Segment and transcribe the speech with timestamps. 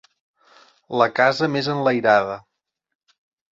[1.01, 2.41] La casa més enlairada.